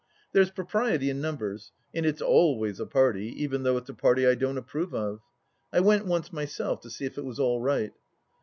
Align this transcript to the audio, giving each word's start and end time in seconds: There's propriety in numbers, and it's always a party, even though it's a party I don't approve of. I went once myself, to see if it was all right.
There's 0.31 0.49
propriety 0.49 1.11
in 1.11 1.21
numbers, 1.21 1.71
and 1.93 2.07
it's 2.07 2.23
always 2.23 2.79
a 2.79 2.87
party, 2.87 3.27
even 3.43 3.61
though 3.61 3.77
it's 3.77 3.87
a 3.91 3.93
party 3.93 4.25
I 4.25 4.33
don't 4.33 4.57
approve 4.57 4.95
of. 4.95 5.21
I 5.71 5.79
went 5.79 6.07
once 6.07 6.33
myself, 6.33 6.81
to 6.81 6.89
see 6.89 7.05
if 7.05 7.19
it 7.19 7.23
was 7.23 7.39
all 7.39 7.61
right. 7.61 7.91